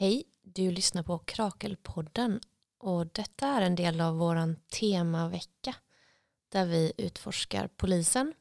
[0.00, 2.40] Hej, du lyssnar på Krakelpodden
[2.78, 5.74] och detta är en del av våran temavecka
[6.48, 8.34] där vi utforskar polisen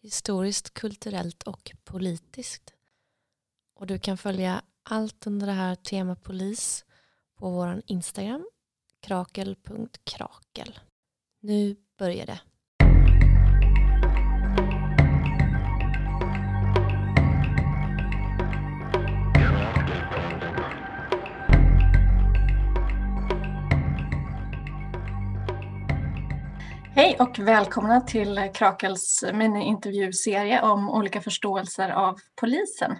[0.00, 2.74] historiskt, kulturellt och politiskt.
[3.74, 6.84] Och du kan följa allt under det här tema polis
[7.34, 8.48] på våran Instagram
[9.00, 10.78] krakel.krakel.
[11.40, 12.40] Nu börjar det.
[26.96, 32.98] Hej och välkomna till Krakels mini-intervjuserie om olika förståelser av polisen.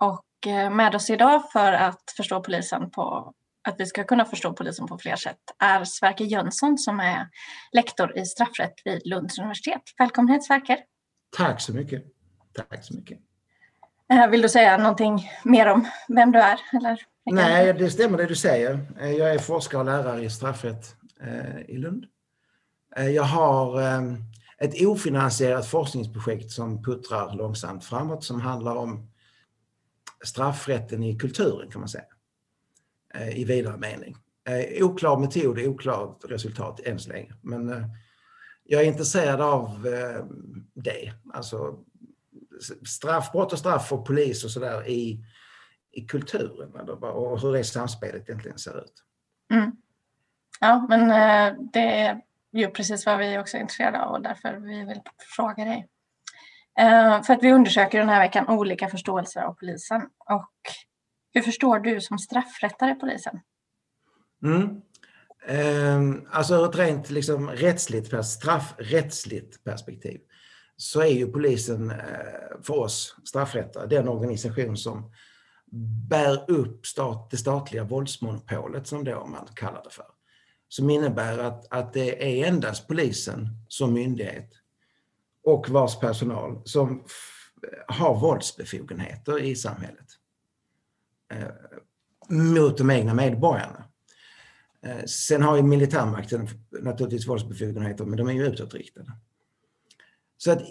[0.00, 3.34] Och eh, med oss idag för att förstå polisen på
[3.68, 7.28] att vi ska kunna förstå polisen på fler sätt är Sverker Jönsson som är
[7.72, 9.82] lektor i straffrätt vid Lunds universitet.
[9.98, 10.78] Välkommen hit Sverker.
[11.36, 12.04] Tack så mycket.
[12.52, 13.18] Tack så mycket.
[14.12, 16.60] Eh, vill du säga någonting mer om vem du är?
[16.72, 16.98] Eller?
[17.24, 18.86] Nej, det stämmer det du säger.
[19.00, 20.96] Eh, jag är forskare och lärare i straffrätt
[21.68, 22.06] i Lund.
[22.96, 24.16] Eh, jag har ehm,
[24.58, 29.10] ett ofinansierat forskningsprojekt som puttrar långsamt framåt som handlar om
[30.24, 32.04] straffrätten i kulturen kan man säga.
[33.14, 34.16] Eh, I vidare mening.
[34.44, 37.34] Eh, oklar metod, oklart resultat än så länge.
[37.40, 37.90] Men
[38.64, 39.86] jag är intresserad av
[40.74, 41.12] det.
[41.34, 41.78] Alltså
[42.88, 45.24] straffbrott och straff och polis och sådär i,
[45.92, 48.92] i kulturen och hur det samspelet egentligen ser ut.
[49.52, 49.72] Mm.
[50.60, 51.08] Ja, men
[51.72, 52.20] det
[52.52, 55.00] ju precis vad vi också är intresserade av och därför vi vill
[55.36, 55.88] fråga dig.
[56.78, 60.02] Eh, för att vi undersöker den här veckan olika förståelser av polisen.
[60.18, 60.52] Och
[61.34, 63.40] hur förstår du som straffrättare polisen?
[64.44, 64.82] Mm.
[65.50, 70.20] Uh, alltså ett rent liksom, rättsligt, straffrättsligt perspektiv
[70.76, 71.96] så är ju polisen eh,
[72.62, 75.12] för oss straffrättare den organisation som
[76.08, 80.04] bär upp stat, det statliga våldsmonopolet som då man kallar det för
[80.72, 84.50] som innebär att, att det är endast polisen som myndighet
[85.44, 87.04] och vars personal som
[87.86, 90.06] har våldsbefogenheter i samhället
[91.32, 91.48] eh,
[92.28, 93.84] mot de egna medborgarna.
[94.82, 96.48] Eh, sen har ju militärmakten
[96.80, 99.12] naturligtvis våldsbefogenheter, men de är ju utåtriktade.
[100.36, 100.62] Så att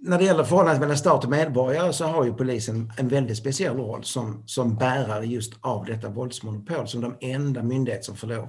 [0.00, 3.76] när det gäller förhållandet mellan stat och medborgare så har ju polisen en väldigt speciell
[3.76, 8.48] roll som, som bärare just av detta våldsmonopol som de enda myndighet som får lov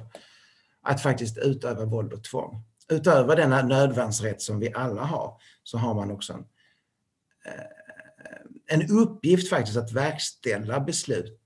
[0.87, 2.63] att faktiskt utöva våld och tvång.
[2.89, 6.45] Utöver denna nödvärnsrätt som vi alla har så har man också en,
[7.45, 7.63] eh,
[8.65, 11.41] en uppgift faktiskt att verkställa beslut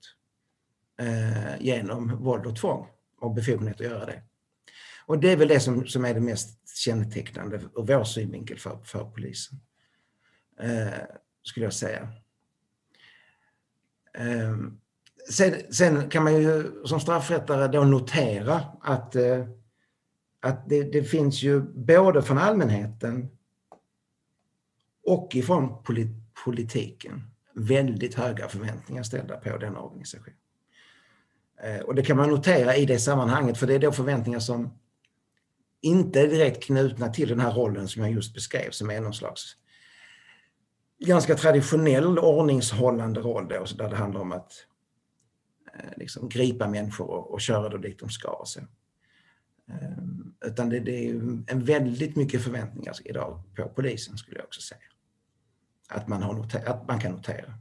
[1.00, 2.88] eh, genom våld och tvång
[3.20, 4.22] och befogenhet att göra det.
[5.06, 8.78] Och det är väl det som, som är det mest kännetecknande ur vår synvinkel för,
[8.84, 9.60] för polisen.
[10.60, 10.88] Eh,
[11.42, 12.08] skulle jag säga.
[14.14, 14.80] Ehm,
[15.32, 19.44] sen, sen, kan man ju som straffrättare då notera att, eh,
[20.40, 23.28] att det, det, finns ju både från allmänheten
[25.06, 25.84] och ifrån
[26.44, 27.22] politiken
[27.54, 30.38] väldigt höga förväntningar ställda på denna organisationen.
[31.62, 34.78] Eh, och det kan man notera i det sammanhanget för det är då förväntningar som
[35.80, 39.14] inte är direkt knutna till den här rollen som jag just beskrev som är någon
[39.14, 39.56] slags
[40.98, 44.52] ganska traditionell ordningshållande roll då, där det handlar om att
[45.96, 48.42] liksom gripa människor och, och köra dem dit de ska.
[48.44, 48.60] Så.
[49.70, 51.14] Ehm, utan det, det, är
[51.46, 54.80] en väldigt mycket förväntningar idag på polisen skulle jag också säga.
[55.88, 57.54] Att man, har noter, att man kan notera.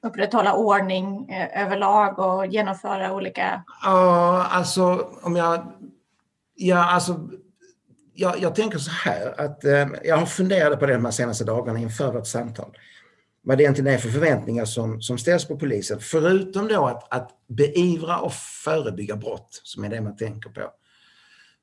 [0.00, 3.64] Upprätthålla ordning eh, överlag och genomföra olika...
[3.82, 5.72] Ja, alltså om jag...
[6.54, 7.28] Ja, alltså
[8.14, 11.44] jag, jag tänker så här att eh, jag har funderat på det de här senaste
[11.44, 12.76] dagarna inför vårt samtal
[13.46, 16.00] vad det egentligen är för förväntningar som, som ställs på polisen.
[16.00, 18.32] Förutom då att, att beivra och
[18.64, 20.70] förebygga brott, som är det man tänker på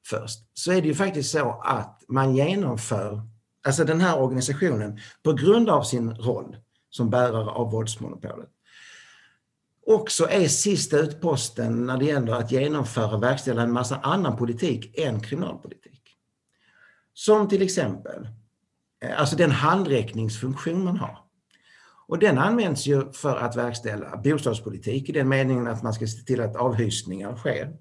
[0.05, 3.21] först, så är det ju faktiskt så att man genomför,
[3.67, 6.57] alltså den här organisationen, på grund av sin roll
[6.89, 8.50] som bärare av våldsmonopolet,
[9.88, 15.00] också är sista utposten när det gäller att genomföra och verkställa en massa annan politik
[15.00, 16.01] än kriminalpolitik.
[17.13, 18.27] Som till exempel,
[19.03, 21.23] eh, alltså den handräckningsfunktion man har.
[22.07, 26.21] Och den används ju för att verkställa bostadspolitik i den meningen att man ska se
[26.21, 27.73] till att avhysningar sker.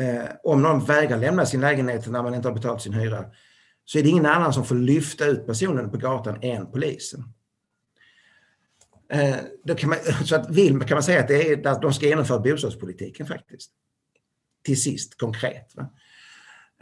[0.00, 3.24] Eh, om någon vägrar lämna sin lägenhet när man inte har betalat sin hyra
[3.84, 7.24] så är det ingen annan som får lyfta ut personen på gatan än polisen.
[9.12, 11.92] Eh, då kan man, så att vill kan man säga att, det är, att de
[11.92, 13.70] ska genomföra bostadspolitiken faktiskt.
[14.64, 15.74] Till sist, konkret.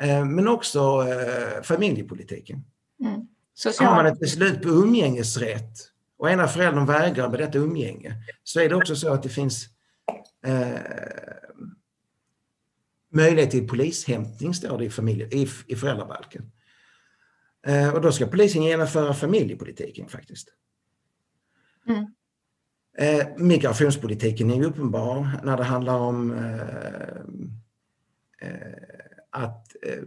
[0.01, 2.65] Eh, men också eh, familjepolitiken.
[3.01, 3.21] Mm.
[3.55, 5.93] Så har man ett beslut på umgängesrätt
[6.27, 9.67] och ena föräldern vägrar med detta umgänge så är det också så att det finns
[10.47, 10.81] eh,
[13.13, 16.53] möjlighet till polishämtning, står det i, familje, i, i föräldrabalken.
[17.67, 20.49] Eh, och då ska polisen genomföra familjepolitiken faktiskt.
[21.89, 22.07] Mm.
[22.99, 27.17] Eh, migrationspolitiken är uppenbar när det handlar om eh,
[28.49, 28.73] eh
[29.31, 30.03] att eh,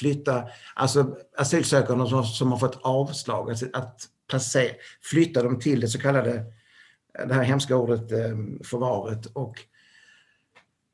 [0.00, 0.44] flytta,
[0.74, 5.98] alltså asylsökande som, som har fått avslag, alltså att placera, flytta dem till det så
[5.98, 6.44] kallade,
[7.26, 9.54] det här hemska ordet eh, förvaret och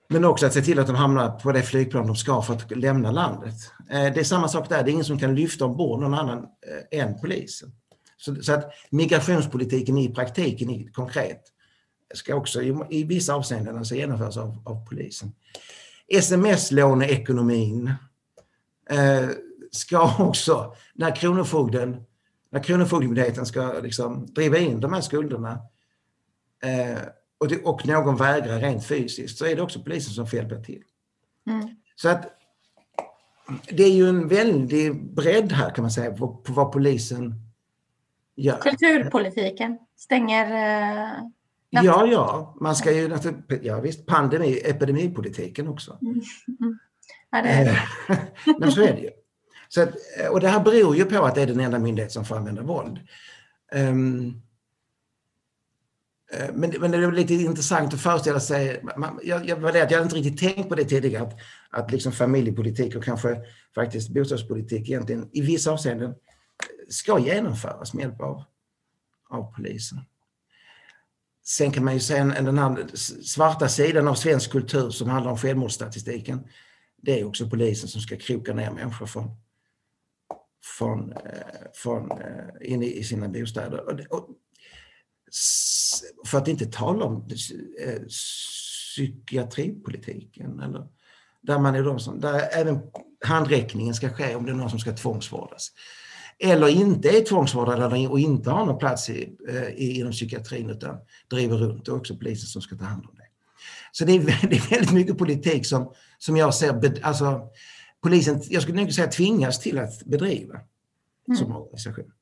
[0.08, 2.76] men också att se till att de hamnar på det flygplan de ska för att
[2.76, 3.54] lämna landet.
[3.90, 6.38] Eh, det är samma sak där, det är ingen som kan lyfta ombord någon annan
[6.92, 7.72] eh, än polisen.
[8.16, 11.42] Så, så att migrationspolitiken i praktiken, i, konkret,
[12.14, 15.32] ska också i, i vissa avseenden alltså genomföras av, av polisen.
[16.08, 17.92] Sms-låneekonomin
[18.90, 19.28] eh,
[19.70, 22.04] ska också, när Kronofogden,
[22.50, 25.50] när Kronofogdemyndigheten ska liksom driva in de här skulderna
[26.62, 26.98] eh,
[27.38, 30.56] och, det, och någon vägrar rent fysiskt så är det också polisen som får hjälpa
[30.56, 30.82] till.
[31.46, 31.68] Mm.
[31.96, 32.32] Så att
[33.68, 37.34] det är ju en väldig bredd här kan man säga på, på vad polisen
[38.36, 38.58] gör.
[38.58, 41.28] Kulturpolitiken stänger eh,
[41.70, 43.18] Ja, ja, man ska ju
[43.62, 45.98] ja visst, pandemi, epidemipolitiken också.
[46.02, 46.20] Mm.
[47.30, 47.78] Ja, det eh,
[48.58, 49.10] men så är det ju.
[49.68, 52.12] Så att, eh, och det här beror ju på att det är den enda myndighet
[52.12, 52.98] som får använda våld.
[53.74, 54.42] Um,
[56.52, 58.82] men, men det är lite intressant att föreställa sig,
[59.22, 61.34] jag, jag, jag hade inte riktigt tänkt på det tidigare, att,
[61.70, 63.40] att liksom familjepolitik och kanske
[63.74, 66.14] faktiskt bostadspolitik egentligen i vissa avseenden
[66.88, 68.42] ska genomföras med hjälp av,
[69.30, 69.98] av polisen.
[71.44, 72.86] Sen kan man ju säga en, den här
[73.24, 76.48] svarta sidan av svensk kultur som handlar om självmordsstatistiken.
[77.02, 79.30] Det är också polisen som ska kroka ner människor från,
[80.78, 81.18] från, eh,
[81.74, 83.88] från eh, in i, sina bostäder.
[83.88, 84.28] Och, och
[86.26, 87.28] för att inte tala om
[87.80, 90.60] eh, psykiatripolitiken.
[90.60, 90.86] Eller,
[91.42, 92.80] där, man är de som, där även
[93.24, 95.72] handräckningen ska ske om det är någon som ska tvångsvårdas.
[96.38, 99.36] Eller inte är tvångsvårdad och inte har någon plats i,
[99.76, 100.96] i, inom psykiatrin utan
[101.30, 101.84] driver runt.
[101.84, 103.15] Det är också polisen som ska ta hand om.
[103.98, 107.48] Så det är, det är väldigt mycket politik som, som jag ser, alltså
[108.02, 110.54] polisen, jag skulle nog säga tvingas till att bedriva
[111.28, 111.36] mm.
[111.36, 112.12] som organisation.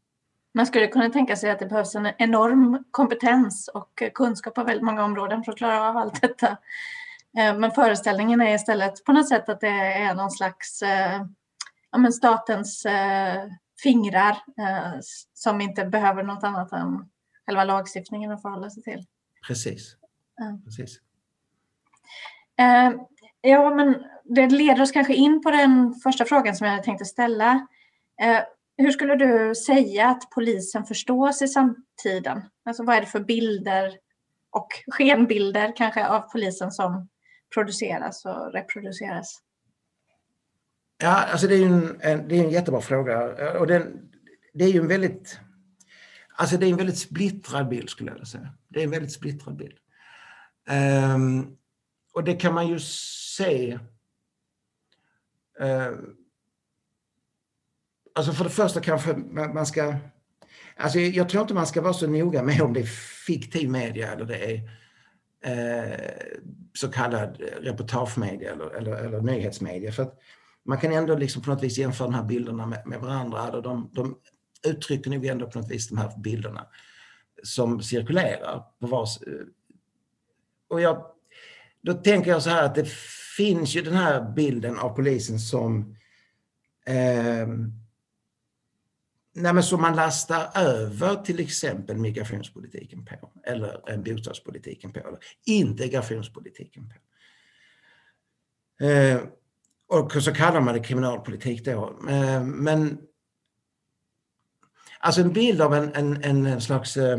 [0.55, 4.85] Man skulle kunna tänka sig att det behövs en enorm kompetens och kunskap på väldigt
[4.85, 6.49] många områden för att klara av allt detta.
[7.39, 11.27] Eh, men föreställningen är istället på något sätt att det är någon slags eh,
[11.91, 13.49] ja, men statens eh,
[13.83, 14.37] fingrar
[15.35, 17.11] som inte behöver något annat än
[17.47, 19.05] själva lagstiftningen att förhålla sig till.
[19.47, 19.97] Precis.
[20.65, 21.01] Precis.
[22.59, 22.93] Eh,
[23.41, 27.67] ja, men det leder oss kanske in på den första frågan som jag tänkte ställa.
[28.23, 28.41] Eh,
[28.77, 32.43] hur skulle du säga att polisen förstås i samtiden?
[32.65, 33.93] Alltså vad är det för bilder
[34.51, 37.09] och skenbilder kanske av polisen som
[37.55, 39.41] produceras och reproduceras?
[41.03, 44.11] Ja, alltså det är en, en, det är en jättebra fråga eh, och den,
[44.53, 45.39] det är ju en väldigt
[46.37, 48.49] Alltså det är en väldigt splittrad bild skulle jag vilja säga.
[48.69, 49.79] Det är en väldigt splittrad bild.
[51.15, 51.57] Um,
[52.15, 53.79] och det kan man ju se
[55.61, 55.93] eh,
[58.15, 59.13] Alltså för det första kanske
[59.55, 59.95] man ska...
[60.77, 62.87] Alltså jag tror inte man ska vara så noga med om det är
[63.27, 64.71] fiktiv media eller det är
[65.45, 66.11] eh,
[66.75, 69.93] så kallad reportagemedia eller, eller, eller nyhetsmedia.
[69.93, 70.19] För att
[70.65, 73.39] man kan ändå liksom på något vis jämföra de här bilderna med, med varandra.
[73.39, 74.19] Alltså de, de
[74.67, 76.67] uttrycker nog ändå på något vis de här bilderna
[77.43, 79.23] som cirkulerar på vars...
[79.23, 79.33] Eh,
[80.69, 81.07] och jag,
[81.85, 82.89] då tänker jag så här att det
[83.37, 85.97] finns ju den här bilden av polisen som
[86.87, 87.49] eh,
[89.37, 95.19] Nej, men som man lastar över till exempel migrationspolitiken på eller eh, bostadspolitiken på eller
[95.45, 96.95] integrationspolitiken på.
[98.85, 99.21] Eh,
[99.87, 101.99] och så kallar man det kriminalpolitik då.
[102.09, 102.99] Eh, men
[104.99, 107.19] alltså en bild av en, en, en slags eh,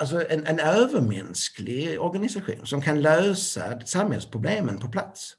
[0.00, 5.36] alltså en, en övermänsklig organisation som kan lösa samhällsproblemen på plats.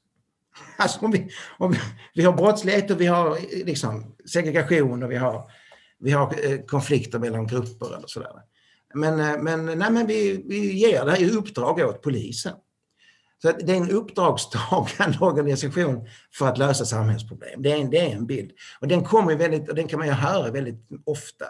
[0.76, 1.78] Alltså om vi, om vi,
[2.14, 5.50] vi har brottslighet och vi har liksom segregation och vi har,
[5.98, 8.32] vi har eh, konflikter mellan grupper eller sådär.
[8.94, 12.54] Men, eh, men, nej, men vi, vi ger det här i uppdrag åt polisen.
[13.42, 17.62] Så det är en uppdragstagande organisation för att lösa samhällsproblem.
[17.62, 18.50] Det är en, det är en bild.
[18.80, 21.46] Och den kommer väldigt, och den kan man ju höra väldigt ofta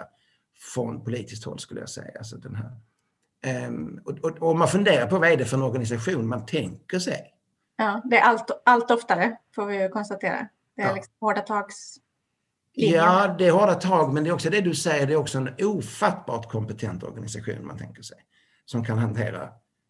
[0.75, 2.19] från politiskt håll skulle jag säga.
[2.19, 2.71] Alltså den här.
[3.67, 6.99] Um, och, och, och man funderar på vad är det för en organisation man tänker
[6.99, 7.35] sig.
[7.77, 10.49] Ja, det är allt, allt oftare får vi konstatera.
[10.77, 10.95] Det är ja.
[10.95, 11.97] liksom hårda tags?
[12.73, 15.39] Ja, det är hårda tag, men det är också det du säger, det är också
[15.39, 18.19] en ofattbart kompetent organisation man tänker sig.
[18.65, 19.49] Som kan hantera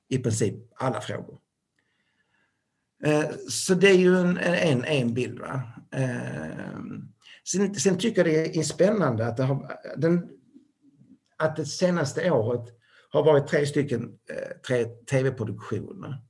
[0.08, 1.38] i princip alla frågor.
[3.04, 5.38] Eh, så det är ju en, en, en bild.
[5.38, 5.62] Va?
[5.90, 6.78] Eh,
[7.44, 10.28] sen, sen tycker jag det är spännande att det, har, den,
[11.36, 12.81] att det senaste året
[13.12, 16.22] har varit tre stycken eh, tre tv-produktioner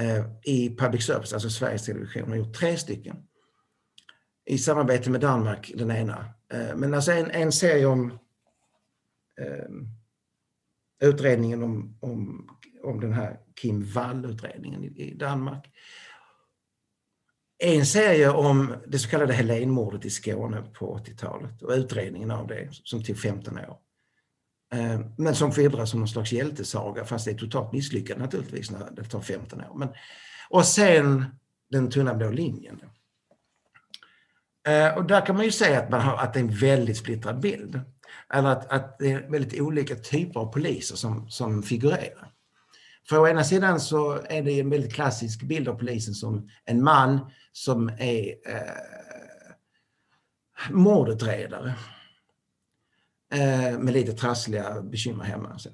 [0.00, 3.16] eh, i public service, alltså Sveriges Television har gjort tre stycken.
[4.46, 6.24] I samarbete med Danmark, den ena.
[6.52, 8.18] Eh, men alltså en, en serie om
[11.02, 12.48] utredningen om, om,
[12.82, 15.70] om den här Kim Wall-utredningen i, i Danmark
[17.58, 22.68] en serie om det så kallade Helénmordet i Skåne på 80-talet och utredningen av det
[22.72, 23.78] som tog 15 år.
[24.74, 28.90] Eh, men som skildras som någon slags hjältesaga fast det är totalt misslyckat naturligtvis när
[28.90, 29.78] det tar 15 år.
[29.78, 29.88] Men,
[30.50, 31.24] och sen
[31.70, 32.80] Den tunna blå linjen.
[34.68, 36.96] Eh, och där kan man ju säga att, man har, att det är en väldigt
[36.96, 37.80] splittrad bild.
[38.34, 42.32] Eller att, att det är väldigt olika typer av poliser som, som figurerar.
[43.08, 46.84] För å ena sidan så är det en väldigt klassisk bild av polisen som en
[46.84, 48.72] man som är eh,
[50.70, 51.74] mordutredare.
[53.32, 55.58] Eh, med lite trassliga bekymmer hemma.
[55.58, 55.68] Så.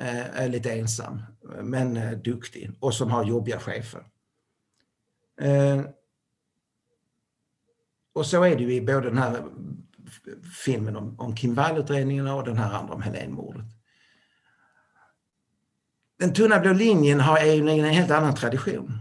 [0.00, 1.22] Eh, är lite ensam,
[1.62, 4.06] men eh, duktig och som har jobbiga chefer.
[5.40, 5.80] Eh,
[8.12, 9.44] och så är det ju i både den här
[10.64, 13.64] filmen om, om Kim Wall-utredningen och den här andra om Helénmordet.
[16.18, 18.92] Den tunna blå linjen har en, en helt annan tradition.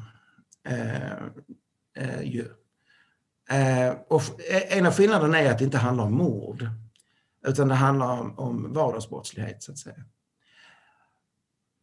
[0.67, 1.11] Eh,
[1.95, 2.45] eh, ju.
[3.49, 4.21] Eh, och
[4.69, 6.69] en av skillnaderna är att det inte handlar om mord.
[7.47, 10.03] Utan det handlar om, om vardagsbrottslighet så att säga.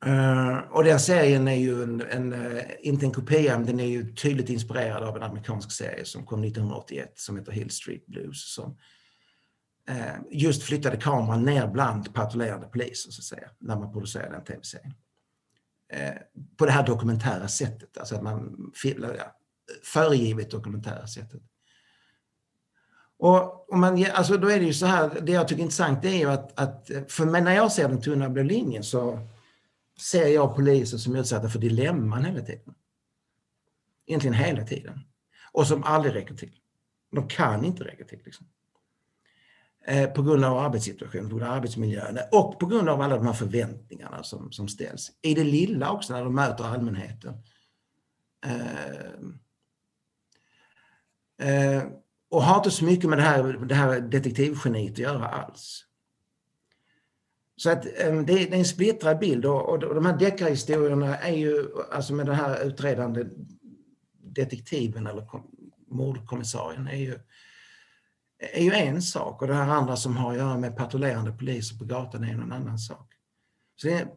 [0.07, 3.87] Uh, och den serien är ju en, en uh, inte en kopia, men den är
[3.87, 8.55] ju tydligt inspirerad av en amerikansk serie som kom 1981 som heter Hill Street Blues.
[8.55, 8.79] Som
[9.91, 14.45] uh, just flyttade kameran ner bland patrullerande poliser så att säga, när man producerade den
[14.45, 14.95] tv-serien.
[16.57, 18.73] på det här dokumentära sättet, alltså att man
[19.83, 21.43] föregivet dokumentära sättet.
[23.19, 26.05] Och, och man, alltså då är det ju så här, det jag tycker är intressant
[26.05, 29.29] är ju att, att för mig, när jag ser den tunna blå linjen så
[30.01, 32.75] ser jag poliser som är utsatta för dilemman hela tiden.
[34.07, 35.01] Egentligen hela tiden.
[35.53, 36.53] Och som aldrig räcker till.
[37.13, 38.21] De kan inte räcka till.
[38.25, 38.47] Liksom.
[39.87, 43.27] Eh, på grund av arbetssituationen, på grund av arbetsmiljön och på grund av alla de
[43.27, 45.13] här förväntningarna som, som ställs.
[45.23, 47.35] I det lilla också när de möter allmänheten.
[48.47, 49.15] Eh,
[51.39, 51.83] Eh,
[52.35, 55.85] och har inte så mycket med det här, det här detektivgeniet att göra alls.
[57.57, 61.67] Så att ehm, det, är, en splittrad bild och, och de här deckarhistorierna är ju,
[61.93, 63.25] alltså med den här utredande
[64.23, 65.27] detektiven eller
[65.91, 67.19] mordkommissarien är ju,
[68.39, 71.79] är ju en sak och det här andra som har att göra med patrullerande poliser
[71.79, 73.13] på gatan är en annan sak.
[73.77, 74.09] Så det,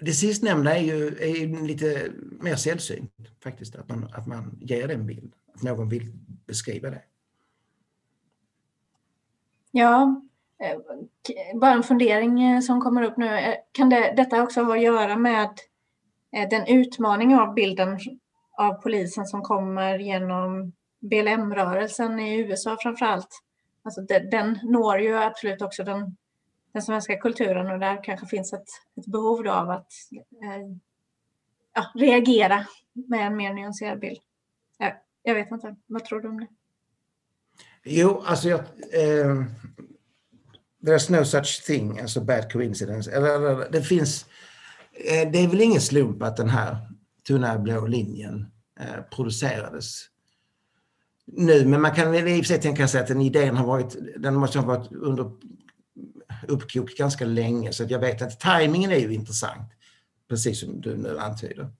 [0.00, 2.10] det sistnämnda är ju, är lite
[2.40, 3.12] mer sällsynt
[3.42, 6.12] faktiskt, att man, att man ger den bild, att någon vill
[6.46, 7.02] beskriva det.
[9.70, 10.22] Ja,
[10.62, 10.78] eh,
[11.60, 13.38] bara en fundering eh, som kommer upp nu.
[13.38, 15.50] Eh, kan det, detta också ha att göra med
[16.50, 17.98] den utmaning av bilden
[18.58, 23.42] av polisen som kommer genom BLM-rörelsen i USA framför allt?
[23.82, 24.00] Alltså
[24.30, 26.16] den når ju absolut också den
[26.76, 29.92] den svenska kulturen och där kanske finns ett, ett behov av att
[30.42, 30.66] eh,
[31.74, 34.18] ja, reagera med en mer nyanserad bild.
[34.78, 34.92] Jag,
[35.22, 36.46] jag vet inte, vad tror du om det?
[37.84, 38.60] Jo, alltså jag...
[38.92, 39.44] Eh,
[40.86, 43.12] there's no such thing as a bad coincidence.
[43.12, 44.26] Eller, eller det finns...
[44.92, 46.76] Eh, det är väl ingen slump att den här
[47.26, 48.46] tunna blå linjen
[48.80, 50.08] eh, producerades
[51.26, 53.66] nu, men man kan väl i och för sig tänka sig att den idén har
[53.66, 55.30] varit, den måste ha varit under
[56.48, 59.72] uppkok ganska länge så jag vet att tajmingen är ju intressant.
[60.28, 61.70] Precis som du nu antyder.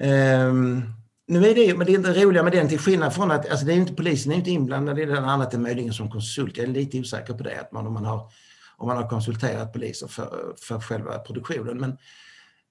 [0.00, 0.94] Um,
[1.26, 3.66] nu är det, men det är inte roliga med den till skillnad från att, alltså
[3.66, 6.56] det är inte polisen är inte inblandad i den annat än möjligen som konsult.
[6.56, 8.30] Jag är lite osäker på det, att man, om, man har,
[8.76, 11.78] om man har konsulterat poliser för, för själva produktionen.
[11.78, 11.96] Men,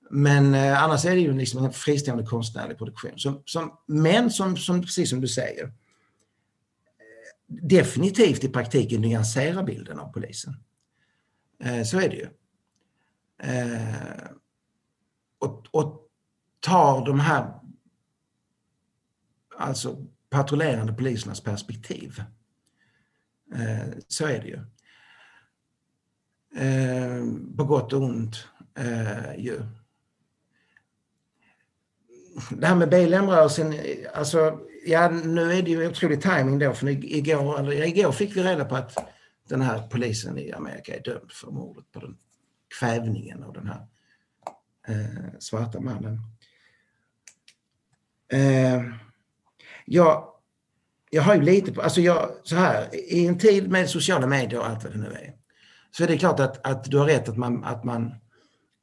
[0.10, 3.12] men eh, annars är det ju liksom en fristående konstnärlig produktion.
[3.16, 5.72] Som, som, men som, som, precis som du säger,
[7.62, 10.54] definitivt i praktiken nyansera bilden av polisen.
[11.60, 12.28] Eh, så är det ju.
[13.38, 14.32] Eh,
[15.40, 16.10] och, och
[16.60, 17.60] tar de här
[19.58, 22.24] alltså patrullerande polisernas perspektiv.
[23.56, 24.60] Eh, så är det ju.
[27.58, 28.48] På gott och ont
[29.38, 29.62] ju
[32.50, 33.76] det här med BLM-rörelsen,
[34.14, 38.44] alltså, ja, nu är det ju otrolig timing då, för igår, eller, igår fick vi
[38.44, 38.98] reda på att
[39.50, 42.18] den här polisen i Amerika är dömd för mordet på den
[42.80, 43.88] kvävningen av den här
[44.88, 46.20] eh, svarta mannen.
[48.32, 48.84] Eh,
[49.86, 50.28] jag,
[51.10, 54.60] jag har ju lite på, alltså jag, så här, i en tid med sociala medier
[54.60, 55.34] och allt vad det nu är,
[55.92, 58.16] så är det klart att, att du har rätt att man, att man,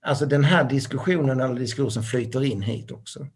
[0.03, 3.27] alltså den här diskussionen eller diskursen flyter in hit också.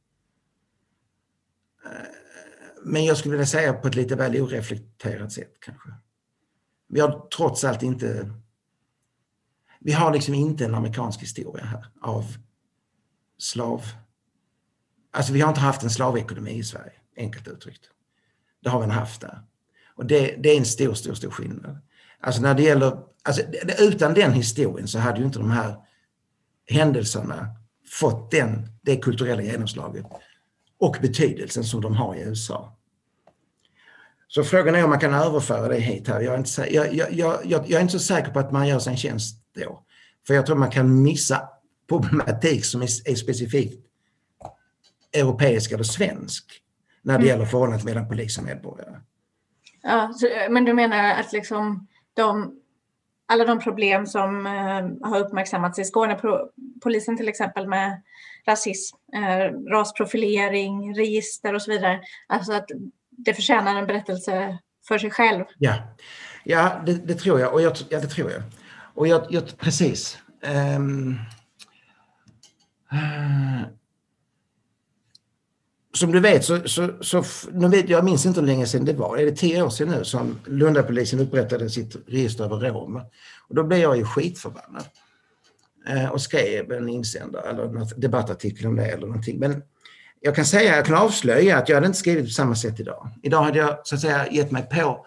[2.82, 5.88] Men jag skulle vilja säga på ett lite väl oreflekterat sätt kanske.
[6.88, 8.30] Vi har trots allt inte,
[9.80, 12.24] vi har liksom inte en amerikansk historia här av
[13.38, 13.82] slav,
[15.12, 17.90] alltså vi har inte haft en slavekonomi i Sverige, enkelt uttryckt.
[18.62, 19.42] Det har vi inte haft där.
[19.94, 21.78] Och det, det är en stor, stor, stor skillnad.
[22.20, 23.42] Alltså när det gäller, alltså
[23.78, 25.76] utan den historien så hade ju inte de här
[26.66, 27.56] händelserna
[27.90, 30.06] fått den, det kulturella genomslaget
[30.84, 32.76] och betydelsen som de har i USA.
[34.28, 36.20] Så frågan är om man kan överföra det hit här.
[36.20, 37.12] Jag är inte, jag, jag,
[37.44, 39.82] jag, jag är inte så säker på att man gör sig en tjänst då.
[40.26, 41.48] För jag tror man kan missa
[41.88, 43.86] problematik som är, är specifikt
[45.12, 46.44] europeisk eller svensk
[47.02, 47.28] när det mm.
[47.28, 49.00] gäller förhållandet mellan polis och medborgare.
[49.82, 52.60] Ja, så, men du menar att liksom de,
[53.26, 56.19] alla de problem som eh, har uppmärksammats i Skåne,
[56.83, 58.02] polisen till exempel med
[58.47, 62.66] rasism, eh, rasprofilering, register och så vidare, alltså att
[63.11, 65.45] det förtjänar en berättelse för sig själv.
[65.59, 65.75] Ja,
[66.45, 67.52] ja det, det tror jag.
[67.52, 68.43] Och jag, ja, det tror jag.
[68.95, 70.19] Och jag, jag precis.
[70.76, 71.19] Um,
[72.93, 73.62] uh,
[75.94, 78.92] som du vet så, så, så nu vet, jag minns inte hur länge sedan det
[78.92, 83.02] var, är det tio år sedan nu som Lundapolisen upprättade sitt register över romer.
[83.48, 84.84] Och då blev jag ju skitförbannad.
[85.88, 89.38] Eh, och skrev en insändare eller en debattartikel om det eller någonting.
[89.38, 89.62] Men
[90.20, 93.10] jag kan säga, jag kan avslöja att jag hade inte skrivit på samma sätt idag.
[93.22, 95.06] Idag hade jag så att säga gett mig på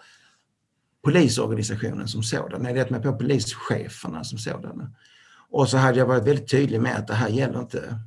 [1.04, 2.60] polisorganisationen som sådan.
[2.60, 4.90] Jag hade gett mig på polischeferna som sådana.
[5.50, 7.98] Och så hade jag varit väldigt tydlig med att det här gäller inte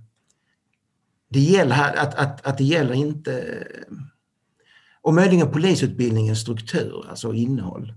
[1.32, 3.64] det gäller att, att, att det gäller inte
[5.02, 7.94] och möjligen polisutbildningens struktur, alltså innehåll.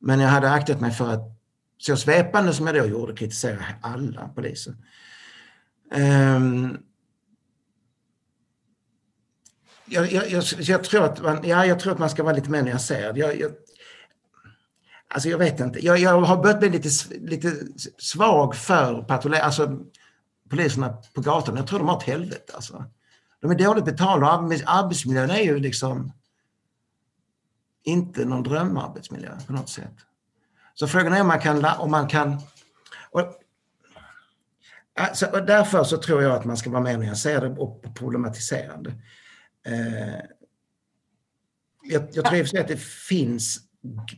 [0.00, 1.38] Men jag hade aktat mig för att
[1.78, 4.74] så svepande som jag då gjorde kritisera alla poliser.
[5.94, 6.78] Um,
[9.84, 12.50] jag, jag, jag, jag, tror att man, ja, jag tror att man ska vara lite
[12.50, 13.18] mer nyanserad.
[13.18, 13.52] Jag, jag,
[15.08, 15.86] alltså jag vet inte.
[15.86, 16.88] Jag, jag har börjat bli lite,
[17.20, 17.52] lite
[17.98, 19.78] svag för patrullering, alltså
[20.52, 22.84] poliserna på gatan, jag tror de har ett helvete alltså.
[23.40, 26.12] De är dåligt betalda och arbetsmiljön är ju liksom
[27.82, 29.94] inte någon drömarbetsmiljö på något sätt.
[30.74, 31.64] Så frågan är om man kan...
[31.64, 32.40] Om man kan
[33.10, 33.20] och,
[35.00, 38.90] alltså, och därför så tror jag att man ska vara mer nyanserad och problematiserande.
[39.66, 40.20] Eh,
[41.82, 43.60] jag, jag tror i och för sig att det finns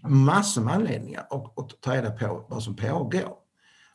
[0.03, 3.37] massor med anledningar att, att ta reda på vad som pågår.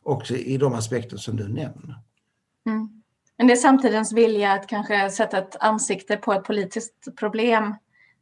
[0.02, 2.09] Också i de aspekter som du nämner.
[2.66, 3.02] Mm.
[3.36, 7.74] Men det är samtidens vilja att kanske sätta ett ansikte på ett politiskt problem.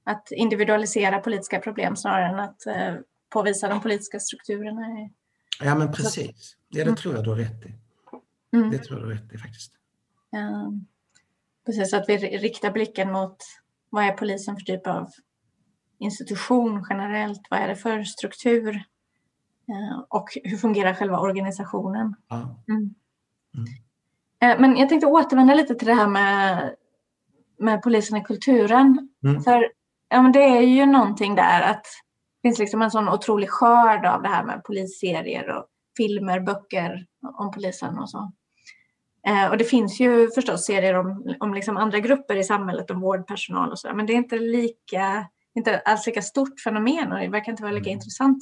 [0.04, 2.94] Att individualisera politiska problem snarare än att eh,
[3.28, 5.10] påvisa de politiska strukturerna.
[5.60, 6.56] Ja men precis.
[6.68, 6.96] Ja, det mm.
[6.96, 7.74] tror jag du har rätt i.
[8.56, 8.70] Mm.
[8.70, 9.72] Det tror jag du har rätt i faktiskt.
[10.30, 10.72] Ja,
[11.66, 13.36] precis, att vi riktar blicken mot
[13.90, 15.10] vad är polisen för typ av
[15.98, 17.40] institution generellt?
[17.50, 18.84] Vad är det för struktur?
[20.08, 22.14] Och hur fungerar själva organisationen?
[22.28, 22.64] Ja.
[22.68, 22.94] Mm.
[23.54, 23.66] Mm.
[24.42, 26.74] Eh, men jag tänkte återvända lite till det här med,
[27.58, 29.08] med polisen i kulturen.
[29.24, 29.42] Mm.
[29.42, 29.68] För
[30.08, 31.84] ja, men det är ju någonting där att
[32.42, 37.06] det finns liksom en sån otrolig skörd av det här med polisserier och filmer, böcker
[37.38, 38.32] om polisen och så.
[39.26, 43.00] Eh, och det finns ju förstås serier om, om liksom andra grupper i samhället, om
[43.00, 47.28] vårdpersonal och så, men det är inte lika, inte alls lika stort fenomen och det
[47.28, 47.96] verkar inte vara lika mm.
[47.96, 48.38] intressant.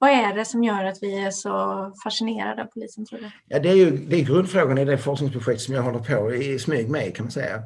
[0.00, 3.30] Vad är det som gör att vi är så fascinerade av polisen tror du?
[3.46, 6.58] Ja, det är ju det är grundfrågan i det forskningsprojekt som jag håller på i
[6.58, 7.62] smyg med kan man säga.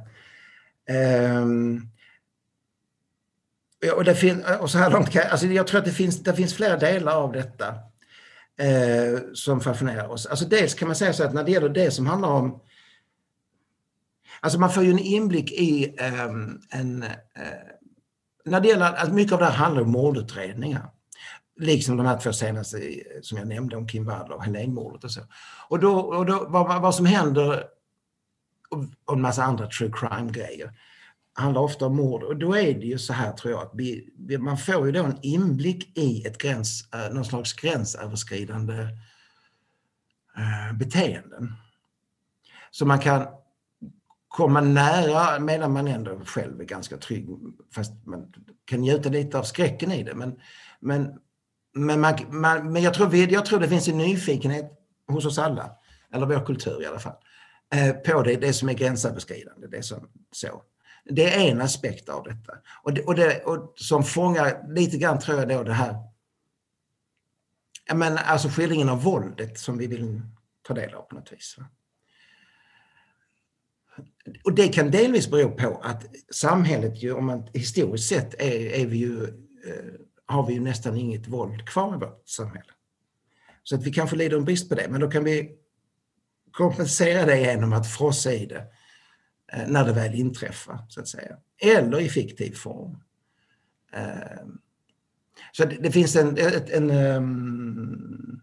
[1.41, 1.89] Um,
[3.97, 6.55] och, det fin, och så här långt alltså jag tror att det finns, det finns
[6.55, 7.69] flera delar av detta
[8.59, 10.27] eh, som fascinerar oss.
[10.27, 12.61] Alltså dels kan man säga så att när det gäller det som handlar om
[14.41, 15.97] Alltså man får ju en inblick i
[16.29, 17.03] um, en...
[17.03, 17.09] Uh,
[18.45, 20.91] när det gäller, alltså mycket av det här handlar om mordutredningar.
[21.57, 25.11] Liksom de här två senaste eh, som jag nämnde om Kim Wall och Helénmordet och
[25.11, 25.21] så.
[25.69, 27.65] Och då, och då vad, vad som händer
[29.07, 30.73] och en massa andra true crime-grejer
[31.33, 34.13] handlar ofta om mord och då är det ju så här tror jag att vi,
[34.39, 38.83] man får ju då en inblick i ett gräns, eh, någon slags gränsöverskridande
[40.37, 41.53] eh, beteenden.
[42.71, 43.27] Så man kan
[44.29, 47.29] komma nära medan man ändå själv är ganska trygg.
[47.75, 48.33] Fast man
[48.65, 50.15] kan njuta lite av skräcken i det.
[50.15, 50.41] Men,
[50.81, 51.19] men,
[51.75, 54.73] men, man, man, men jag, tror, jag tror det finns en nyfikenhet
[55.09, 55.71] hos oss alla,
[56.13, 57.17] eller vår kultur i alla fall,
[57.75, 59.67] eh, på det, det som är gränsöverskridande.
[59.67, 60.63] Det, som, så.
[61.05, 62.53] det är en aspekt av detta.
[62.83, 65.95] Och, det, och, det, och som fångar lite grann tror jag då det här
[67.93, 70.21] men alltså skildringen av våldet som vi vill
[70.63, 71.57] ta del av på något vis.
[74.45, 78.87] Och det kan delvis bero på att samhället ju, om man historiskt sett är, är
[78.87, 79.95] vi ju, eh,
[80.27, 82.73] har vi ju nästan inget våld kvar i vårt samhälle.
[83.63, 85.57] Så att vi kanske lider en brist på det, men då kan vi
[86.53, 88.65] kompensera det genom att frossa i det
[89.53, 91.37] eh, när det väl inträffar, så att säga.
[91.59, 92.99] Eller i fiktiv form.
[93.93, 94.59] Ehm,
[95.53, 98.41] så det, det finns en, ett, en um,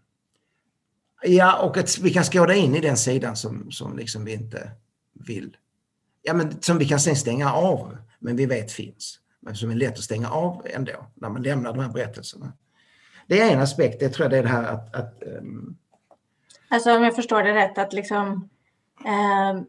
[1.24, 4.70] Ja, och att vi kan skåda in i den sidan som, som liksom vi inte
[5.12, 5.56] vill.
[6.22, 9.18] Ja, men som vi kan sen stänga av, men vi vet finns.
[9.42, 12.52] Men som är lätt att stänga av ändå, när man lämnar de här berättelserna.
[13.26, 14.94] Det är en aspekt, det tror jag det är det här att...
[14.94, 15.76] att um...
[16.68, 18.48] Alltså om jag förstår det rätt, att liksom
[19.04, 19.62] eh,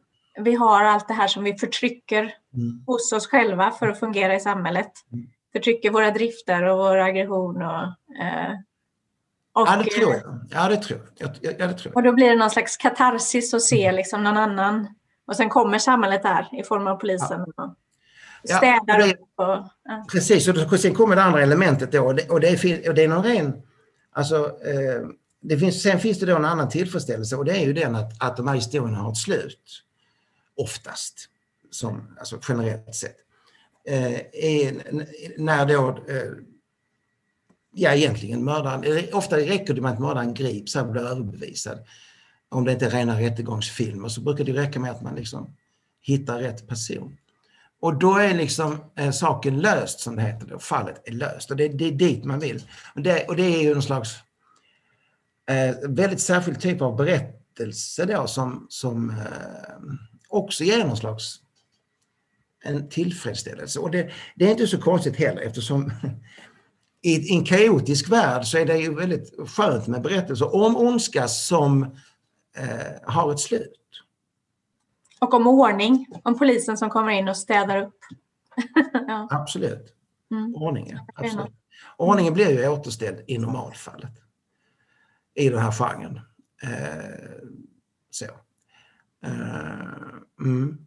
[0.44, 2.22] vi har allt det här som vi förtrycker
[2.54, 2.84] mm.
[2.88, 4.92] hos oss själva för att fungera i samhället.
[5.14, 7.62] Mm förtrycker våra drifter och vår aggression.
[7.62, 7.84] Och,
[8.24, 8.54] eh,
[9.54, 10.40] och, ja, det tror jag.
[10.50, 11.30] Ja, det tror jag.
[11.42, 11.96] Ja, det tror jag.
[11.96, 14.88] Och då blir det någon slags katarsis att se liksom någon annan.
[15.28, 17.46] Och sen kommer samhället där i form av polisen.
[17.58, 17.76] Ja.
[18.44, 19.20] Städar ja, upp.
[19.36, 20.06] Och, ja.
[20.12, 22.06] Precis, och sen kommer det andra elementet då.
[22.06, 23.62] Och det, och det, är, och det är någon ren...
[24.12, 25.08] Alltså, eh,
[25.42, 28.24] det finns, sen finns det då en annan tillfredsställelse och det är ju den att,
[28.24, 29.84] att de här historierna har ett slut.
[30.56, 31.30] Oftast,
[31.72, 33.18] som, alltså generellt sett.
[33.86, 34.84] Eh, är
[35.38, 36.32] när då eh,
[37.74, 41.80] ja egentligen mördaren, ofta räcker det med att mördaren grips och blir överbevisad.
[42.50, 45.56] Om det inte är rena rättegångsfilmer så brukar det räcka med att man liksom
[46.02, 47.18] hittar rätt person.
[47.84, 51.58] Och då är liksom eh, saken löst som det heter då, fallet är löst och
[51.58, 52.64] det, det är dit man vill.
[52.96, 54.16] Och det, och det är ju en slags
[55.50, 59.16] eh, väldigt särskild typ av berättelse då som, som eh,
[60.30, 61.36] också ger någon slags
[62.64, 63.80] en tillfredsställelse.
[63.80, 65.92] Och det, det är inte så konstigt heller eftersom
[67.02, 71.84] i en kaotisk värld så är det ju väldigt skönt med berättelser om ondska som
[72.58, 74.03] eh, har ett slut.
[75.24, 78.00] Och om ordning, om polisen som kommer in och städar upp.
[79.08, 79.28] ja.
[79.32, 79.94] Absolut.
[80.32, 80.56] Mm.
[80.56, 81.00] Ordningen.
[81.16, 81.52] Absolut.
[81.98, 84.12] Ordningen blir ju återställd i normalfallet
[85.34, 86.20] i den här genren.
[86.64, 87.40] Eh,
[88.10, 88.26] så.
[89.26, 90.86] Eh, mm.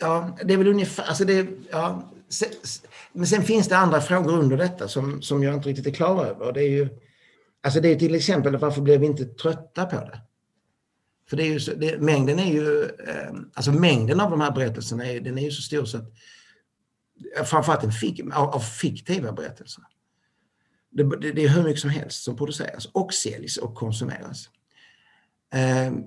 [0.00, 2.02] ja, det är väl ungefär, alltså det, ja,
[3.12, 6.24] men sen finns det andra frågor under detta som, som jag inte riktigt är klar
[6.24, 6.52] över.
[6.52, 6.88] Det är ju,
[7.62, 10.20] alltså det är till exempel varför blev vi inte trötta på det?
[11.28, 14.52] För det är ju så, det, mängden är ju, eh, alltså mängden av de här
[14.52, 16.12] berättelserna är, den är ju så stor så att
[17.48, 19.84] framförallt en fik, av, av fiktiva berättelser.
[20.90, 24.50] Det, det, det, är hur mycket som helst som produceras och säljs och konsumeras.
[25.52, 26.04] Ehm,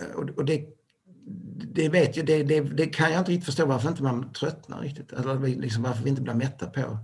[0.00, 0.76] eh, och det
[1.74, 4.80] det vet jag, det, det, det, kan jag inte riktigt förstå varför inte man tröttnar
[4.80, 5.12] riktigt.
[5.12, 6.98] Eller liksom varför vi inte blir mätta på,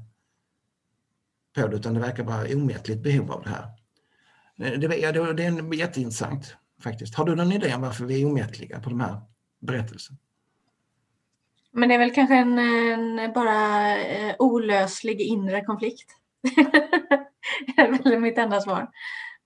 [1.54, 3.66] på det, utan det verkar vara omättligt behov av det här.
[4.78, 7.14] Det, ja, det är jätteintressant faktiskt.
[7.14, 9.20] Har du någon idé om varför vi är omättliga på de här
[9.60, 10.18] berättelserna?
[11.70, 16.16] Men det är väl kanske en, en bara eh, olöslig inre konflikt.
[17.66, 18.90] det är väl mitt enda svar.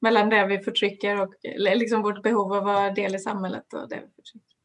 [0.01, 3.89] Mellan det vi förtrycker och liksom vårt behov av att vara del i samhället och
[3.89, 4.57] det vi förtrycker.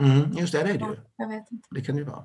[0.00, 0.96] Mm, just det, det är det ju.
[1.16, 1.68] Jag vet inte.
[1.70, 2.24] Det kan det ju vara.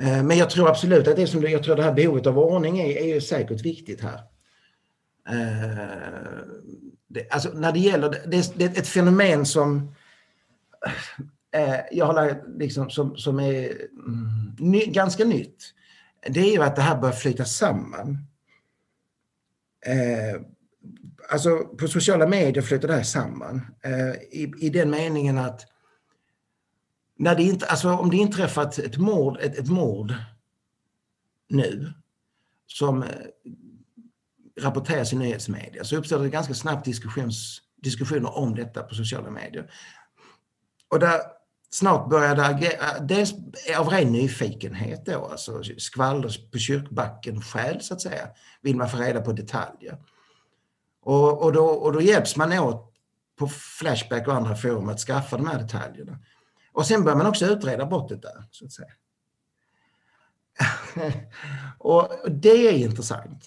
[0.00, 2.78] Eh, men jag tror absolut att det som jag tror det här behovet av ordning
[2.78, 4.20] är, är ju säkert viktigt här.
[5.28, 6.44] Eh,
[7.08, 9.94] det, alltså när det gäller det, det, ett fenomen som
[11.54, 15.64] eh, jag har liksom som, som är mm, ny, ganska nytt.
[16.28, 18.18] Det är ju att det här börjar flyta samman.
[21.30, 23.66] alltså på sociala medier flyter det här samman
[24.30, 25.69] i, i den meningen att
[27.20, 30.14] när det inte, alltså om det inträffat ett mord, ett, ett mord
[31.48, 31.92] nu
[32.66, 33.08] som eh,
[34.60, 39.70] rapporteras i nyhetsmedia så uppstår det ganska snabbt diskussions, diskussioner om detta på sociala medier.
[40.88, 41.20] Och där
[41.70, 43.34] snart börjar det agera, dels
[43.78, 48.28] av ren nyfikenhet då, alltså skvaller på kyrkbacken själv så att säga,
[48.62, 49.98] vill man få reda på detaljer.
[51.02, 52.94] Och, och, då, och då hjälps man åt
[53.38, 56.18] på Flashback och andra forum att skaffa de här detaljerna.
[56.72, 58.92] Och sen börjar man också utreda brottet där, så att säga.
[61.78, 63.44] och det är intressant.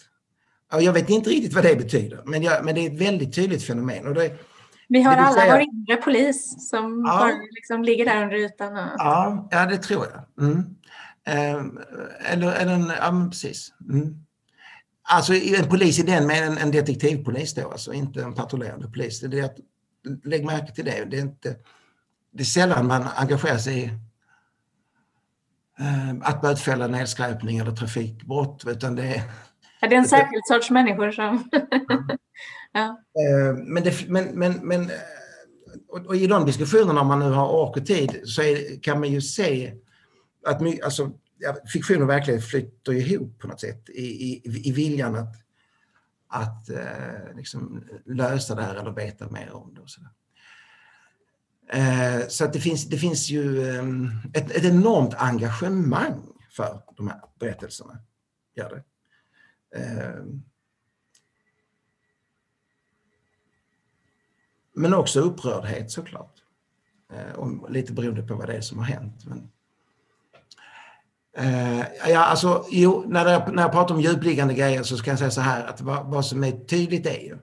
[0.71, 3.63] jag vet inte riktigt vad det betyder, men, jag, men det är ett väldigt tydligt
[3.63, 4.07] fenomen.
[4.07, 4.37] Och det,
[4.87, 5.53] vi har alla säga...
[5.53, 7.19] vår inre polis som ja.
[7.19, 8.73] bara liksom ligger där under ytan.
[8.73, 8.89] Och...
[8.97, 10.45] Ja, ja, det tror jag.
[10.45, 10.75] Mm.
[11.25, 11.65] Eh,
[12.31, 13.73] eller, eller en, ja, precis.
[13.89, 14.15] Mm.
[15.03, 19.19] Alltså en polis i den med en, en detektivpolis då, alltså inte en patrullerande polis.
[19.19, 19.57] Det är att,
[20.23, 21.05] lägg märke till det.
[21.05, 21.55] Det är, inte,
[22.33, 23.85] det är sällan man engagerar sig i
[25.79, 29.23] eh, att bötfälla nedskräpning eller trafikbrott, utan det är...
[29.81, 31.49] Ja, det är en särskild sorts människor som...
[32.71, 33.01] ja.
[33.19, 34.91] Eh, men, det, men, men, men
[35.89, 38.99] och, och, i de diskussionerna, om man nu har ork och tid, så är, kan
[38.99, 39.73] man ju se
[40.45, 41.11] att my, alltså,
[41.73, 45.35] fiktion och verklighet flyter ihop på något sätt i, i, i viljan att,
[46.27, 49.81] att eh, liksom lösa det här eller veta mer om det.
[49.81, 50.07] Och så eh,
[51.73, 57.07] Eh, så att det finns, det finns ju ehm, ett, ett enormt engagemang för de
[57.07, 57.99] här berättelserna.
[58.55, 58.83] Gör det.
[59.79, 60.43] Ehm.
[64.75, 66.33] Men också upprördhet såklart.
[67.13, 69.25] Eh, och lite beroende på vad det är som har hänt.
[69.25, 69.49] Men,
[71.37, 75.19] Eh, ja, alltså, jo, när, jag, när jag pratar om djupliggande grejer så ska jag
[75.19, 77.37] säga så här att vad, vad, som är tydligt är ju,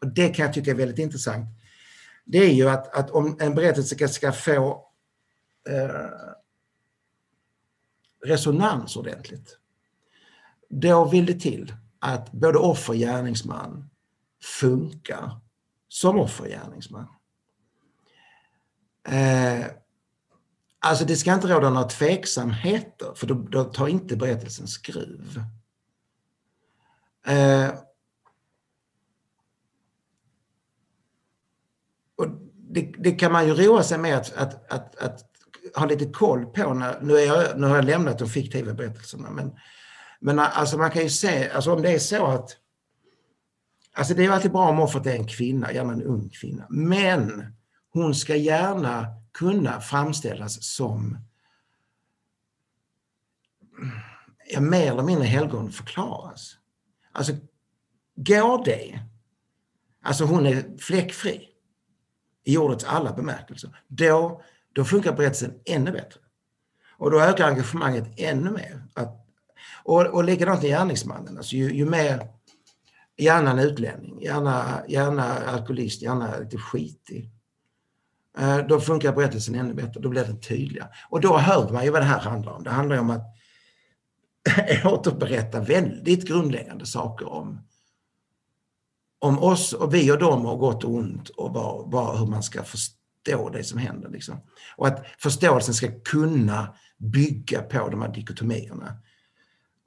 [0.00, 1.46] och det kan jag tycka är väldigt intressant,
[2.24, 4.88] det är ju att, att om en berättelse ska, ska få
[5.68, 6.10] eh,
[8.24, 9.58] resonans ordentligt,
[10.68, 13.90] då vill det till att både offer och gärningsman
[14.60, 15.40] funkar
[15.88, 17.06] som offer och gärningsman.
[19.08, 19.66] Eh,
[20.84, 25.42] Alltså det ska inte råda några tveksamheter för då, då tar inte berättelsen skruv.
[27.26, 27.70] Eh,
[32.16, 32.26] och
[32.72, 35.20] det, det, kan man ju roa sig med att, att, att, att
[35.76, 36.74] ha lite koll på.
[36.74, 39.52] När, nu, är jag, nu har jag lämnat de fiktiva berättelserna men,
[40.20, 42.58] men alltså man kan ju se, alltså om det är så att
[43.94, 46.66] Alltså det är alltid bra om offret är en kvinna, gärna en ung kvinna.
[46.70, 47.54] Men
[47.92, 51.18] hon ska gärna kunna framställas som
[54.50, 56.56] ja, mer eller mindre helgon förklaras.
[57.12, 57.32] Alltså,
[58.16, 59.00] går det?
[60.02, 61.51] Alltså hon är fläckfri
[62.44, 63.82] i ordets alla bemärkelser.
[63.88, 66.20] Då, då funkar berättelsen ännu bättre.
[66.96, 68.84] Och då ökar engagemanget ännu mer.
[68.94, 69.26] Att,
[69.84, 71.36] och, och likadant med gärningsmannen.
[71.36, 72.28] Alltså ju, ju mer,
[73.16, 77.30] gärna en utlänning, gärna, gärna alkoholist, gärna lite skitig.
[78.38, 80.88] Eh, då funkar berättelsen ännu bättre, då blir den tydligare.
[81.10, 82.64] Och då hör man ju vad det här handlar om.
[82.64, 83.24] Det handlar om att
[84.84, 87.60] återberätta väldigt grundläggande saker om,
[89.22, 92.42] om oss och vi och dem och gott och ont och var, var, hur man
[92.42, 94.08] ska förstå det som händer.
[94.08, 94.40] Liksom.
[94.76, 98.96] Och att förståelsen ska kunna bygga på de här dikotomierna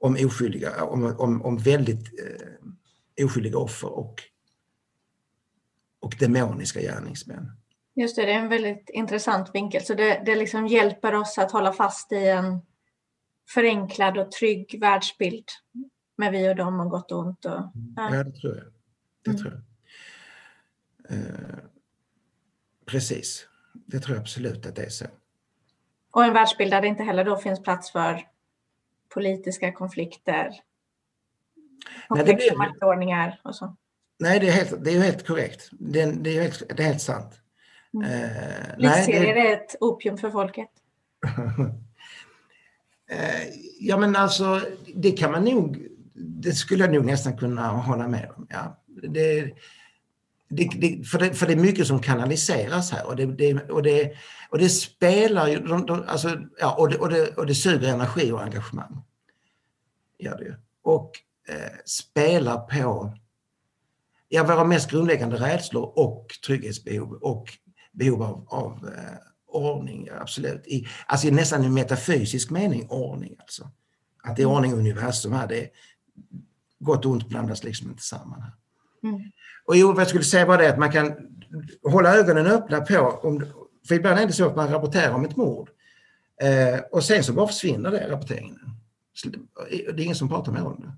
[0.00, 4.22] om oskyldiga, om, om, om väldigt eh, oskyldiga offer och,
[6.00, 7.52] och demoniska gärningsmän.
[7.94, 9.82] Just det, det är en väldigt intressant vinkel.
[9.82, 12.60] Så det, det liksom hjälper oss att hålla fast i en
[13.54, 15.44] förenklad och trygg världsbild
[16.18, 17.44] med vi och dem och gott och ont.
[17.44, 17.60] Och,
[17.96, 18.16] ja.
[18.16, 18.75] ja, det tror jag.
[19.26, 19.42] Det mm.
[19.42, 19.62] tror jag.
[21.18, 21.58] Eh,
[22.86, 23.48] precis.
[23.72, 25.06] Det tror jag absolut att det är så.
[26.10, 28.26] Och en världsbild där det inte heller då finns plats för
[29.14, 30.50] politiska konflikter,
[32.08, 33.76] komplexa maktordningar och så.
[34.18, 35.68] Nej, det är, helt, det är helt korrekt.
[35.70, 37.40] Det, det, är helt, det är helt sant.
[37.94, 38.10] Mm.
[38.10, 39.48] Eh, Livsserier det...
[39.48, 40.70] är ett opium för folket.
[43.10, 43.48] eh,
[43.80, 44.60] ja men alltså,
[44.94, 48.46] det kan man nog, det skulle jag nog nästan kunna hålla med om.
[48.50, 48.82] Ja.
[49.08, 49.52] Det,
[50.48, 53.82] det, det, för, det, för det är mycket som kanaliseras här och det, det och
[53.82, 54.12] det,
[54.50, 57.88] och det spelar ju, de, de, alltså, ja, och, det, och, det, och det suger
[57.88, 59.02] energi och engagemang.
[60.18, 61.10] Gör det Och
[61.48, 63.14] eh, spelar på
[64.28, 67.46] ja, våra mest grundläggande rädslor och trygghetsbehov och
[67.92, 70.66] behov av, av eh, ordning, absolut.
[70.66, 73.70] I, alltså i nästan en metafysisk mening ordning alltså.
[74.22, 74.56] Att det är mm.
[74.56, 75.68] ordning i universum här, det är
[76.78, 78.52] gott och ont blandas liksom inte samman här.
[79.02, 79.20] Mm.
[79.64, 81.14] Och jo, vad jag skulle säga var det att man kan
[81.82, 83.44] hålla ögonen öppna på, om,
[83.88, 85.70] för ibland är det så att man rapporterar om ett mord
[86.42, 88.58] eh, och sen så bara försvinner det rapporteringen.
[89.68, 90.92] det är ingen som pratar med om det.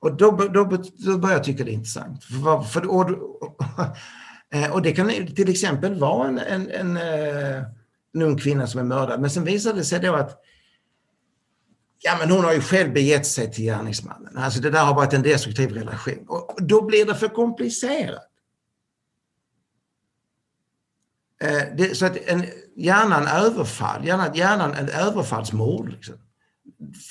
[0.00, 2.24] Och då, då, då börjar jag tycka det är intressant.
[2.24, 3.10] För, för, och,
[4.54, 7.62] eh, och det kan till exempel vara en, en, en, eh,
[8.14, 9.20] en ung kvinna som är mördad.
[9.20, 10.42] Men sen visade det sig då att
[12.02, 14.38] ja, men hon har ju själv begett sig till gärningsmannen.
[14.38, 16.24] Alltså det där har varit en destruktiv relation.
[16.28, 18.26] Och då blir det för komplicerat.
[21.42, 22.44] Eh, det, så att en,
[22.76, 25.88] gärna överfall, gärna, hjärnan en överfallsmord.
[25.88, 26.14] Liksom.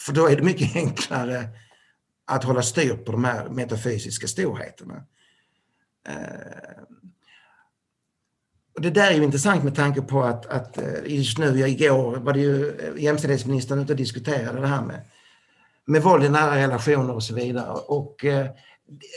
[0.05, 1.49] För då är det mycket enklare
[2.25, 5.03] att hålla styr på de här metafysiska storheterna.
[6.07, 6.83] Eh,
[8.79, 12.17] och det där är ju intressant med tanke på att, att eh, just nu, igår
[12.17, 15.01] var det ju eh, jämställdhetsministern ute och diskuterade det här med,
[15.85, 17.71] med våld i nära relationer och så vidare.
[17.71, 18.47] Och eh,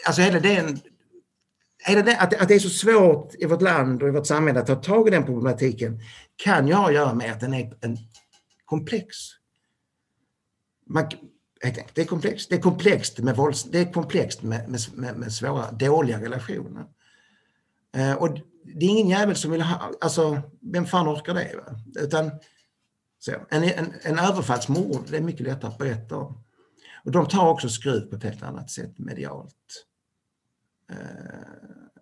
[0.07, 0.81] alltså hela den,
[1.85, 4.61] hela den att, att det är så svårt i vårt land och i vårt samhälle
[4.61, 6.01] att ta tag i den problematiken
[6.37, 7.99] kan ju ha att göra med att den är en
[8.65, 9.17] komplex.
[10.87, 11.09] Man,
[11.95, 12.51] det är komplext.
[12.51, 16.85] Det är komplext med, vålds, det är komplext med, med, med svåra, dåliga relationer.
[18.19, 21.57] Och det är ingen jävel som vill ha, alltså vem fan orkar det?
[21.57, 22.03] Va?
[22.03, 22.31] Utan
[23.19, 26.45] så, en, en, en överfallsmord, det är mycket lättare att berätta om.
[27.05, 29.87] Och de tar också skruv på ett helt annat sätt medialt.
[30.91, 31.03] Eh, uh,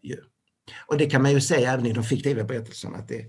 [0.03, 0.25] yeah.
[0.87, 3.25] Och det kan man ju säga även i de fiktiva berättelserna att det,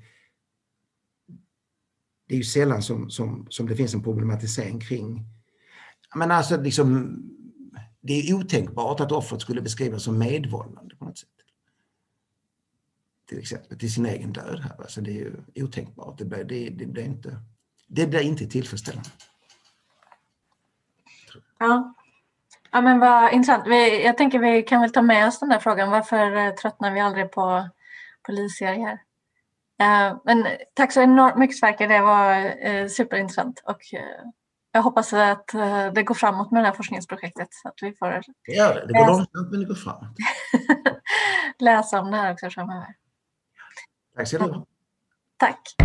[2.27, 5.25] det är ju sällan som, som, som det finns en problematisering kring
[6.15, 7.17] men alltså liksom,
[8.01, 10.90] det är otänkbart att offret skulle beskrivas som medvållande.
[13.31, 14.59] Till exempel till sin egen död.
[14.59, 14.75] Här.
[14.81, 16.17] Alltså det är ju otänkbart.
[16.17, 17.37] Det blir, det, det blir, inte,
[17.87, 19.09] det blir inte tillfredsställande.
[21.59, 21.93] Ja.
[22.71, 23.67] ja, men vad intressant.
[23.67, 25.91] Vi, jag tänker vi kan väl ta med oss den där frågan.
[25.91, 27.69] Varför eh, tröttnar vi aldrig på
[28.27, 28.93] polisserier?
[29.81, 34.31] Uh, men tack så enormt mycket Sverker, det var uh, superintressant och uh,
[34.71, 35.47] jag hoppas att
[35.93, 37.47] det går framåt med det här forskningsprojektet.
[37.51, 38.07] Så att vi får
[38.45, 38.87] det gör det.
[38.87, 40.17] Det går långsamt men det går framåt.
[41.59, 42.95] läsa om det här också framöver.
[44.15, 44.65] Tack ska du ha.
[45.39, 45.75] Tack.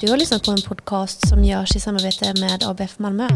[0.00, 3.28] Du har lyssnat på en podcast som görs i samarbete med ABF Malmö.